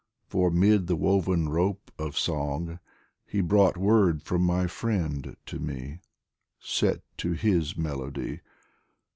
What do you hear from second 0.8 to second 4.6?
the woven rope Of song, he brought word from